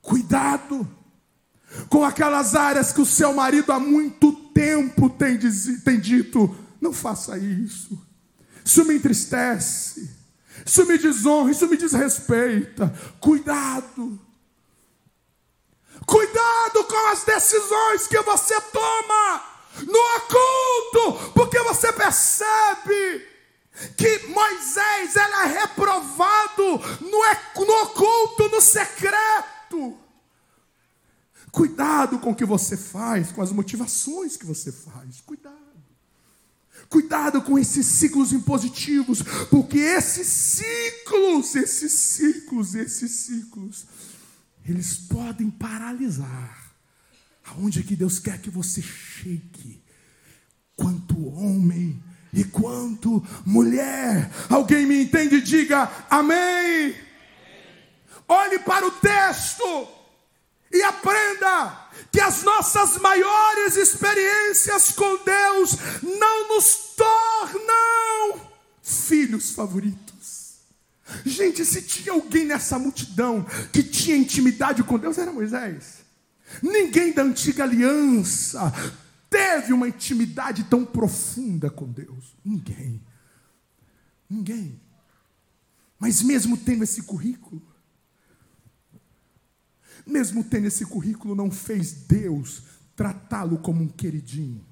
[0.00, 0.88] Cuidado
[1.88, 5.38] com aquelas áreas que o seu marido há muito tempo tem,
[5.84, 7.98] tem dito: não faça isso,
[8.64, 10.16] isso me entristece
[10.64, 12.92] isso me desonra, isso me desrespeita.
[13.20, 14.18] Cuidado.
[16.04, 19.42] Cuidado com as decisões que você toma
[19.86, 23.28] no oculto, porque você percebe
[23.96, 29.98] que Moisés era é reprovado no, no oculto, no secreto.
[31.56, 35.22] Cuidado com o que você faz, com as motivações que você faz.
[35.22, 35.56] Cuidado.
[36.86, 43.86] Cuidado com esses ciclos impositivos, porque esses ciclos, esses ciclos, esses ciclos,
[44.66, 46.74] eles podem paralisar
[47.42, 49.82] aonde é que Deus quer que você chegue,
[50.76, 52.04] quanto homem
[52.34, 54.30] e quanto mulher.
[54.50, 55.40] Alguém me entende?
[55.40, 56.94] Diga amém.
[58.28, 59.95] Olhe para o texto
[60.72, 68.50] e aprenda que as nossas maiores experiências com Deus não nos tornam
[68.82, 70.06] filhos favoritos.
[71.24, 76.04] Gente, se tinha alguém nessa multidão que tinha intimidade com Deus, era Moisés.
[76.62, 78.72] Ninguém da antiga aliança
[79.30, 82.34] teve uma intimidade tão profunda com Deus.
[82.44, 83.00] Ninguém.
[84.28, 84.80] Ninguém.
[85.98, 87.62] Mas mesmo tendo esse currículo,
[90.06, 92.62] mesmo tendo esse currículo, não fez Deus
[92.94, 94.64] tratá-lo como um queridinho.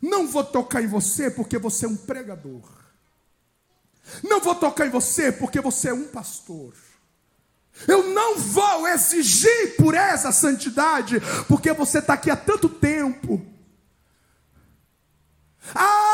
[0.00, 2.62] Não vou tocar em você porque você é um pregador.
[4.22, 6.74] Não vou tocar em você porque você é um pastor.
[7.86, 13.44] Eu não vou exigir pureza, santidade, porque você está aqui há tanto tempo.
[15.74, 16.09] Ah,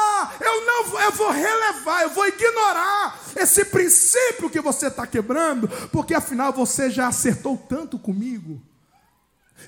[0.57, 6.15] eu não eu vou relevar, eu vou ignorar esse princípio que você está quebrando, porque
[6.15, 8.63] afinal você já acertou tanto comigo.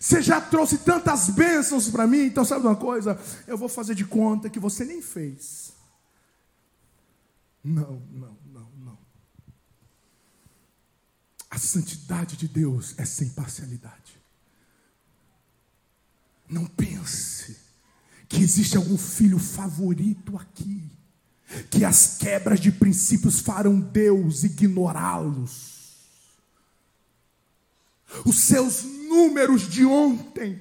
[0.01, 3.18] Você já trouxe tantas bênçãos para mim, então sabe uma coisa?
[3.47, 5.72] Eu vou fazer de conta que você nem fez.
[7.64, 8.99] Não, não, não, não.
[11.51, 14.18] A santidade de Deus é sem parcialidade.
[16.49, 17.68] Não pense
[18.29, 20.83] que existe algum filho favorito aqui,
[21.70, 25.79] que as quebras de princípios farão Deus ignorá-los.
[28.24, 30.61] Os seus números de ontem,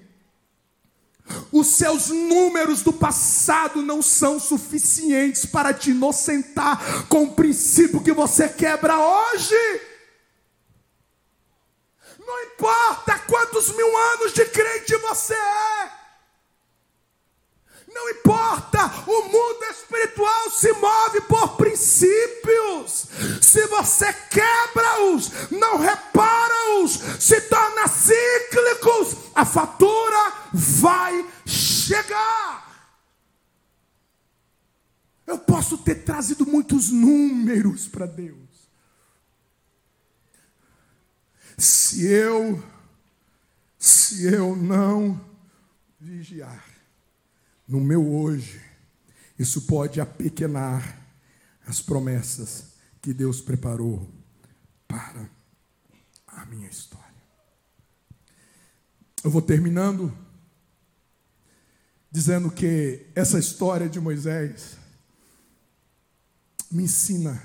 [1.52, 8.14] os seus números do passado não são suficientes para te inocentar com o princípio que
[8.14, 9.56] você quebra hoje.
[12.20, 15.92] Não importa quantos mil anos de crente você é,
[17.88, 23.08] não importa, o mundo espiritual se move por princípios.
[23.42, 32.68] Se você quebra-os, não repara-os, se torna cíclicos, a fatura vai chegar.
[35.26, 38.38] Eu posso ter trazido muitos números para Deus.
[41.58, 42.64] Se eu,
[43.80, 45.20] se eu não
[46.00, 46.67] vigiar,
[47.68, 48.62] no meu hoje,
[49.38, 51.06] isso pode apequenar
[51.66, 54.10] as promessas que Deus preparou
[54.88, 55.30] para
[56.28, 57.06] a minha história.
[59.24, 60.16] Eu vou terminando
[62.10, 64.78] dizendo que essa história de Moisés
[66.72, 67.40] me ensina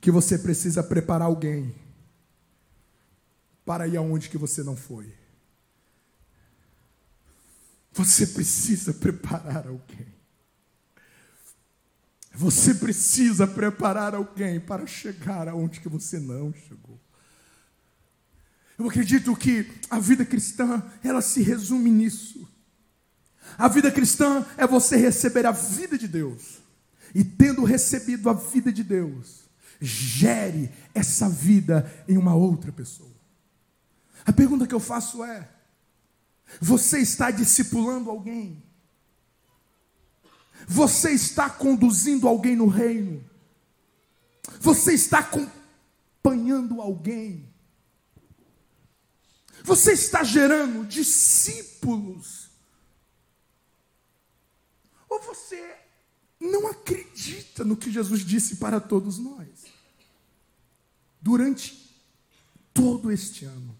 [0.00, 1.74] que você precisa preparar alguém
[3.64, 5.19] para ir aonde que você não foi.
[7.92, 10.06] Você precisa preparar alguém.
[12.32, 17.00] Você precisa preparar alguém para chegar aonde que você não chegou.
[18.78, 22.48] Eu acredito que a vida cristã, ela se resume nisso.
[23.58, 26.60] A vida cristã é você receber a vida de Deus.
[27.14, 29.40] E tendo recebido a vida de Deus,
[29.80, 33.10] gere essa vida em uma outra pessoa.
[34.24, 35.48] A pergunta que eu faço é:
[36.58, 38.62] você está discipulando alguém?
[40.66, 43.24] Você está conduzindo alguém no reino?
[44.60, 47.48] Você está acompanhando alguém?
[49.62, 52.50] Você está gerando discípulos?
[55.08, 55.76] Ou você
[56.38, 59.48] não acredita no que Jesus disse para todos nós?
[61.20, 61.94] Durante
[62.72, 63.79] todo este ano,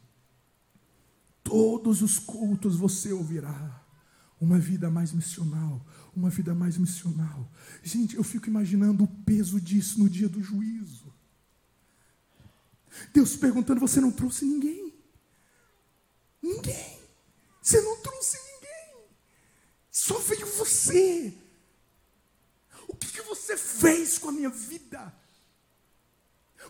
[1.51, 3.85] todos os cultos você ouvirá
[4.41, 5.85] uma vida mais missional,
[6.15, 7.51] uma vida mais missional.
[7.83, 11.13] Gente, eu fico imaginando o peso disso no dia do juízo.
[13.13, 14.95] Deus perguntando: você não trouxe ninguém?
[16.41, 17.01] Ninguém.
[17.61, 19.09] Você não trouxe ninguém.
[19.91, 21.35] Só veio você.
[22.87, 25.13] O que, que você fez com a minha vida?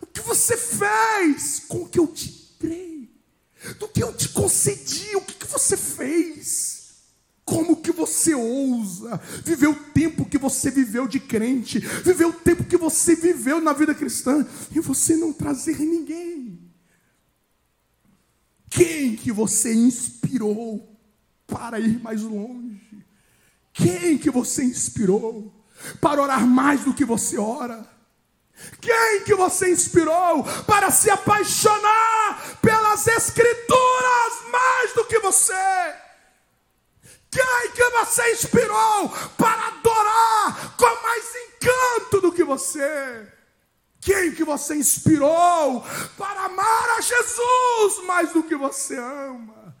[0.01, 3.10] O que você fez com o que eu te dei?
[3.77, 6.71] Do que eu te concedi, o que, que você fez?
[7.43, 12.63] Como que você ousa viver o tempo que você viveu de crente, viver o tempo
[12.63, 16.59] que você viveu na vida cristã e você não trazer ninguém?
[18.69, 20.97] Quem que você inspirou
[21.45, 23.05] para ir mais longe?
[23.73, 25.53] Quem que você inspirou
[25.99, 27.85] para orar mais do que você ora?
[28.79, 35.53] Quem que você inspirou para se apaixonar pelas escrituras mais do que você?
[37.29, 43.27] Quem que você inspirou para adorar com mais encanto do que você?
[44.01, 45.85] Quem que você inspirou
[46.17, 49.75] para amar a Jesus mais do que você ama?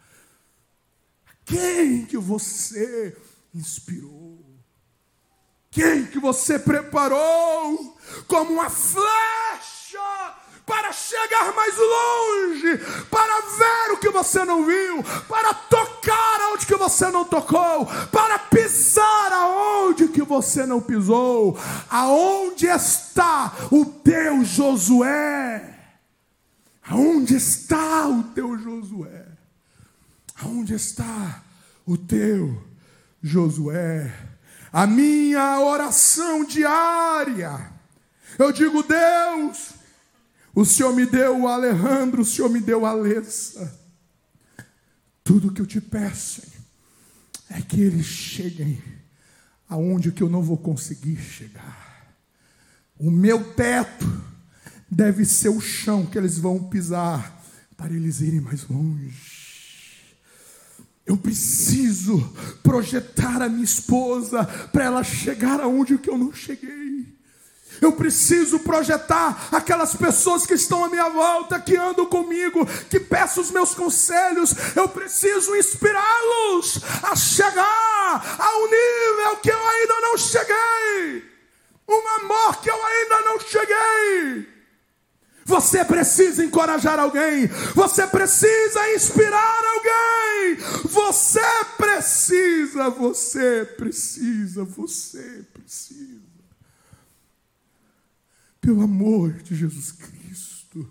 [1.43, 3.17] Quem que você
[3.53, 4.20] inspirou?
[5.71, 7.97] Quem que você preparou
[8.27, 9.99] como uma flecha
[10.65, 12.77] para chegar mais longe,
[13.09, 18.37] para ver o que você não viu, para tocar aonde que você não tocou, para
[18.37, 21.57] pisar aonde que você não pisou.
[21.89, 25.79] Aonde está o teu Josué?
[26.85, 29.25] Aonde está o teu Josué?
[30.43, 31.43] Aonde está
[31.85, 32.61] o teu
[33.23, 34.30] Josué?
[34.71, 37.71] A minha oração diária.
[38.39, 39.73] Eu digo, Deus,
[40.55, 43.79] o Senhor me deu o Alejandro, o Senhor me deu a Alessa.
[45.23, 46.41] Tudo que eu te peço
[47.49, 48.81] é que eles cheguem
[49.67, 52.15] aonde que eu não vou conseguir chegar.
[52.97, 54.23] O meu teto
[54.89, 57.41] deve ser o chão que eles vão pisar
[57.77, 59.40] para eles irem mais longe.
[61.11, 62.25] Eu preciso
[62.63, 67.05] projetar a minha esposa para ela chegar aonde que eu não cheguei.
[67.81, 73.43] Eu preciso projetar aquelas pessoas que estão à minha volta, que andam comigo, que peçam
[73.43, 74.55] os meus conselhos.
[74.73, 81.25] Eu preciso inspirá-los a chegar ao nível que eu ainda não cheguei.
[81.89, 84.60] Um amor que eu ainda não cheguei.
[85.45, 91.41] Você precisa encorajar alguém, você precisa inspirar alguém, você
[91.77, 96.21] precisa, você precisa, você precisa.
[98.59, 100.87] Pelo amor de Jesus Cristo,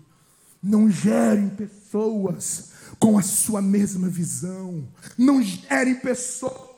[0.63, 4.87] não gerem pessoas com a sua mesma visão,
[5.17, 6.70] não gerem pessoas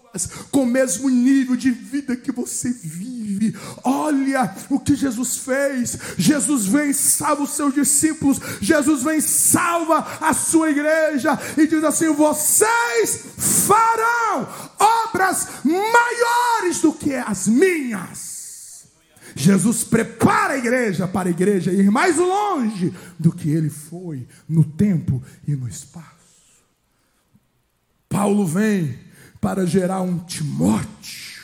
[0.50, 3.56] com o mesmo nível de vida que você vive.
[3.82, 5.98] Olha o que Jesus fez.
[6.18, 8.38] Jesus vem e salva os seus discípulos.
[8.60, 11.38] Jesus vem e salva a sua igreja.
[11.56, 14.48] E diz assim: vocês farão
[14.78, 18.32] obras maiores do que as minhas.
[19.34, 24.62] Jesus prepara a igreja para a igreja ir mais longe do que ele foi no
[24.62, 26.12] tempo e no espaço.
[28.10, 28.98] Paulo vem
[29.42, 31.42] para gerar um Timóteo.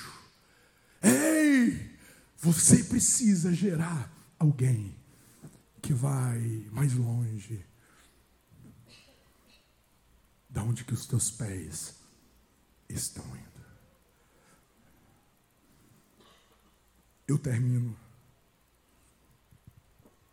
[1.03, 1.99] Ei,
[2.36, 4.96] você precisa gerar alguém
[5.82, 7.66] que vai mais longe
[10.49, 11.96] da onde que os teus pés
[12.88, 13.66] estão indo.
[17.26, 17.99] Eu termino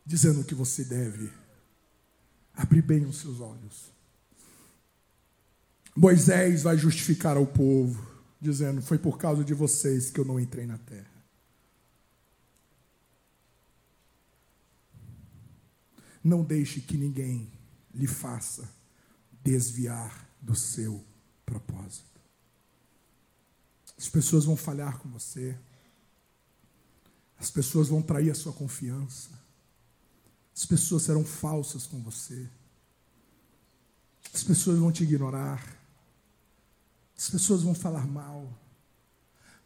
[0.05, 1.33] dizendo que você deve
[2.53, 3.94] abrir bem os seus olhos.
[5.95, 8.05] Moisés vai justificar ao povo,
[8.41, 11.15] dizendo: Foi por causa de vocês que eu não entrei na terra.
[16.21, 17.51] Não deixe que ninguém
[17.93, 18.69] lhe faça
[19.43, 21.03] desviar do seu
[21.45, 22.19] propósito.
[23.97, 25.57] As pessoas vão falhar com você.
[27.37, 29.29] As pessoas vão trair a sua confiança.
[30.53, 32.49] As pessoas serão falsas com você.
[34.33, 35.84] As pessoas vão te ignorar.
[37.17, 38.61] As pessoas vão falar mal.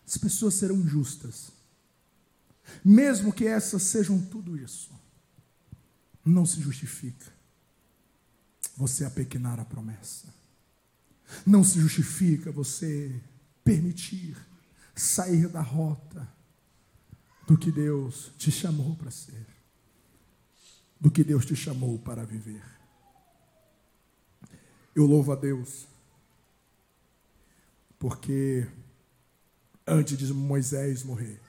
[0.05, 1.51] As pessoas serão justas.
[2.83, 4.91] Mesmo que essas sejam tudo isso,
[6.23, 7.33] não se justifica
[8.77, 10.33] você apequenar a promessa.
[11.45, 13.21] Não se justifica você
[13.63, 14.37] permitir
[14.95, 16.27] sair da rota
[17.45, 19.45] do que Deus te chamou para ser,
[20.99, 22.63] do que Deus te chamou para viver.
[24.95, 25.88] Eu louvo a Deus,
[27.99, 28.65] porque
[29.85, 31.39] antes de Moisés morrer,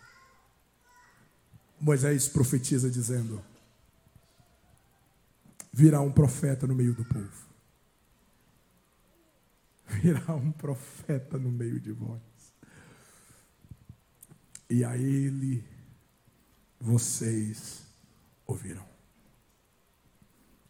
[1.81, 3.43] Moisés profetiza dizendo:
[5.73, 7.49] virá um profeta no meio do povo.
[10.03, 12.21] Virá um profeta no meio de vós.
[14.69, 15.65] E a ele
[16.79, 17.83] vocês
[18.47, 18.89] ouvirão.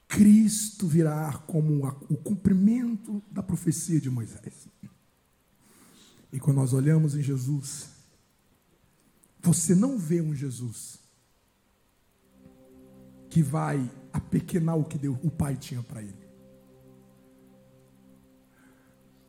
[0.09, 4.69] Cristo virá como o cumprimento da profecia de Moisés.
[6.33, 7.89] E quando nós olhamos em Jesus,
[9.41, 10.99] você não vê um Jesus
[13.29, 16.29] que vai apequenar o que Deus, o Pai tinha para ele.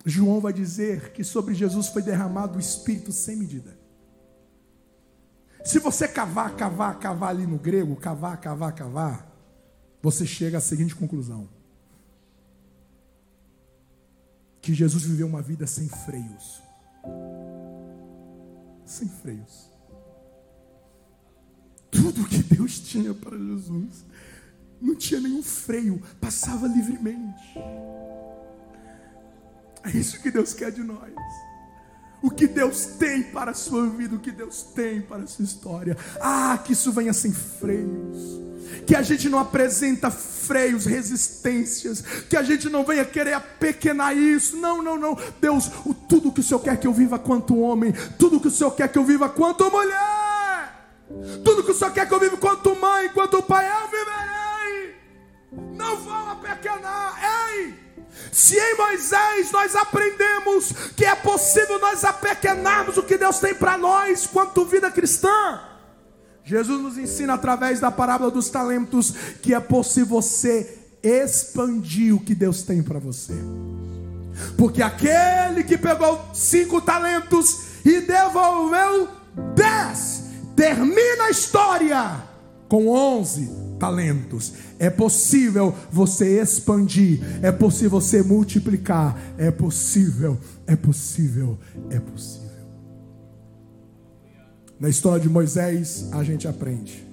[0.05, 3.79] João vai dizer que sobre Jesus foi derramado o Espírito sem medida.
[5.63, 9.31] Se você cavar, cavar, cavar ali no grego, cavar, cavar, cavar,
[10.01, 11.47] você chega à seguinte conclusão:
[14.59, 16.61] que Jesus viveu uma vida sem freios.
[18.85, 19.69] Sem freios.
[21.89, 24.05] Tudo que Deus tinha para Jesus
[24.81, 27.57] não tinha nenhum freio, passava livremente.
[29.83, 31.13] É isso que Deus quer de nós
[32.21, 35.43] o que Deus tem para a sua vida, o que Deus tem para a sua
[35.43, 35.97] história.
[36.21, 38.39] Ah, que isso venha sem freios,
[38.85, 44.57] que a gente não apresenta freios, resistências, que a gente não venha querer apequenar isso.
[44.57, 45.17] Não, não, não.
[45.39, 48.51] Deus, o, tudo que o Senhor quer que eu viva quanto homem, tudo que o
[48.51, 50.73] Senhor quer que eu viva quanto mulher,
[51.43, 54.95] tudo que o Senhor quer que eu viva quanto mãe, quanto pai, eu viverei.
[55.75, 57.19] Não vão apequenar.
[57.53, 57.91] Ei!
[58.31, 63.77] Se em Moisés nós aprendemos que é possível nós apequenarmos o que Deus tem para
[63.77, 65.61] nós quanto vida cristã,
[66.51, 72.35] Jesus nos ensina através da parábola dos talentos que é possível você expandir o que
[72.35, 73.33] Deus tem para você.
[74.57, 79.07] Porque aquele que pegou cinco talentos e devolveu
[79.55, 80.23] dez,
[80.53, 82.21] termina a história
[82.67, 83.49] com onze
[83.79, 84.51] talentos.
[84.77, 90.37] É possível você expandir, é possível você multiplicar, é possível,
[90.67, 91.57] é possível,
[91.89, 92.50] é possível.
[94.81, 97.07] Na história de Moisés, a gente aprende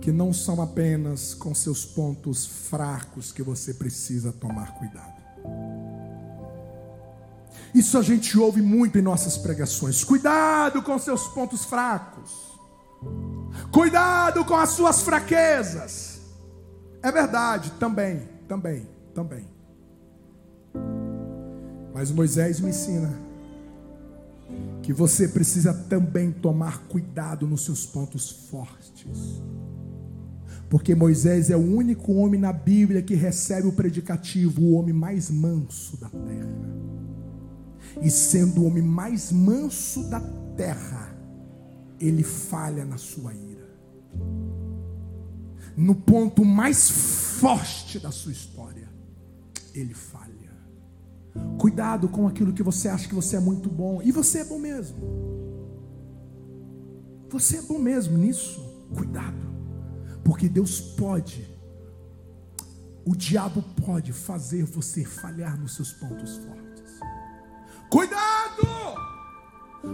[0.00, 5.22] que não são apenas com seus pontos fracos que você precisa tomar cuidado.
[7.72, 10.02] Isso a gente ouve muito em nossas pregações.
[10.02, 12.58] Cuidado com seus pontos fracos.
[13.70, 16.22] Cuidado com as suas fraquezas.
[17.00, 19.51] É verdade, também, também, também.
[21.94, 23.12] Mas Moisés me ensina
[24.82, 29.40] que você precisa também tomar cuidado nos seus pontos fortes.
[30.68, 35.30] Porque Moisés é o único homem na Bíblia que recebe o predicativo, o homem mais
[35.30, 36.72] manso da terra.
[38.00, 40.20] E sendo o homem mais manso da
[40.56, 41.14] terra,
[42.00, 43.68] ele falha na sua ira.
[45.76, 48.88] No ponto mais forte da sua história,
[49.74, 50.21] ele falha.
[51.58, 54.00] Cuidado com aquilo que você acha que você é muito bom.
[54.02, 54.98] E você é bom mesmo.
[57.30, 58.60] Você é bom mesmo nisso.
[58.94, 59.52] Cuidado.
[60.24, 61.48] Porque Deus pode,
[63.04, 67.00] o diabo pode fazer você falhar nos seus pontos fortes.
[67.90, 69.02] Cuidado!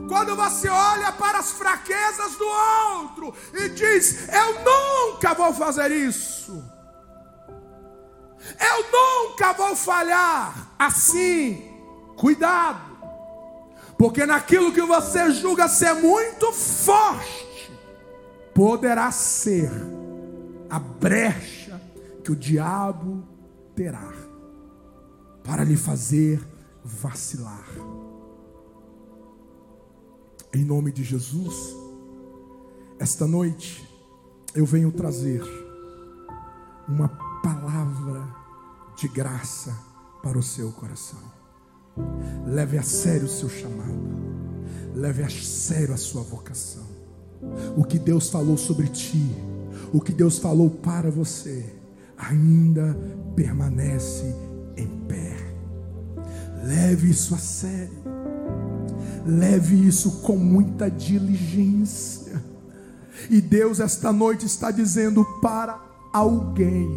[0.08, 6.62] Quando você olha para as fraquezas do outro e diz: Eu nunca vou fazer isso.
[8.60, 10.72] Eu nunca vou falhar.
[10.78, 11.70] Assim,
[12.16, 12.88] cuidado.
[13.96, 17.72] Porque naquilo que você julga ser muito forte,
[18.54, 19.70] poderá ser
[20.70, 21.80] a brecha
[22.22, 23.24] que o diabo
[23.74, 24.12] terá
[25.42, 26.40] para lhe fazer
[26.84, 27.66] vacilar.
[30.54, 31.54] Em nome de Jesus,
[32.98, 33.86] esta noite
[34.54, 35.42] eu venho trazer
[36.88, 37.08] uma
[37.42, 38.37] palavra
[38.98, 39.72] de graça
[40.22, 41.20] para o seu coração.
[42.44, 44.18] Leve a sério o seu chamado.
[44.94, 46.86] Leve a sério a sua vocação.
[47.76, 49.32] O que Deus falou sobre ti,
[49.92, 51.64] o que Deus falou para você,
[52.16, 52.98] ainda
[53.36, 54.34] permanece
[54.76, 55.36] em pé.
[56.64, 58.02] Leve isso a sério.
[59.24, 62.42] Leve isso com muita diligência.
[63.30, 65.80] E Deus esta noite está dizendo para
[66.12, 66.88] alguém: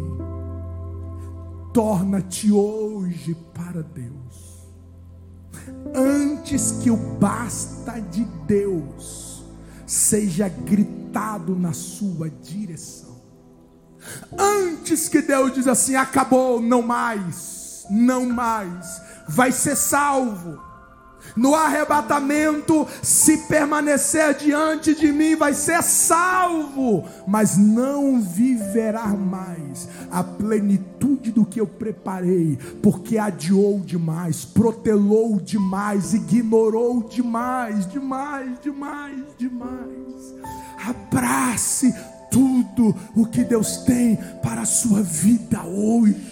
[1.72, 4.68] torna-te hoje para Deus.
[5.94, 9.44] Antes que o basta de Deus
[9.86, 13.20] seja gritado na sua direção.
[14.36, 20.71] Antes que Deus diz assim: acabou, não mais, não mais, vai ser salvo
[21.36, 30.22] no arrebatamento, se permanecer diante de mim, vai ser salvo, mas não viverá mais a
[30.22, 40.34] plenitude do que eu preparei, porque adiou demais, protelou demais, ignorou demais, demais, demais, demais.
[40.86, 41.94] Abrace
[42.32, 46.31] tudo o que Deus tem para a sua vida hoje.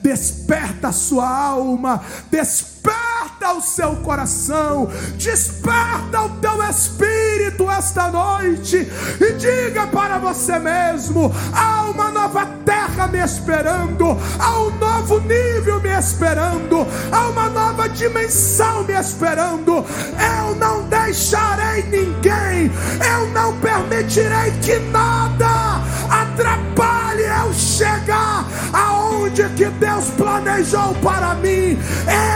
[0.00, 8.88] Desperta a sua alma, desperta o seu coração, desperta o teu espírito esta noite
[9.20, 15.80] e diga para você mesmo: há uma nova terra me esperando, há um novo nível
[15.80, 19.84] me esperando, há uma nova dimensão me esperando.
[20.38, 22.70] Eu não deixarei ninguém,
[23.04, 31.78] eu não permitirei que nada atrapalhe eu chegar aonde que Deus planejou para mim.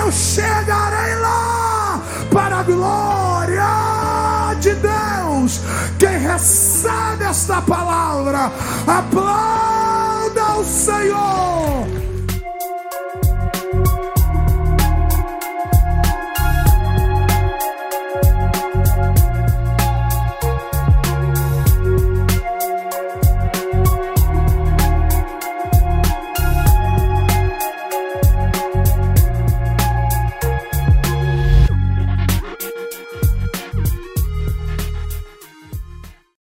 [0.02, 2.00] Eu chegarei lá
[2.32, 5.60] para a glória de Deus.
[5.98, 8.50] Quem recebe esta palavra,
[8.86, 12.03] aplauda o Senhor.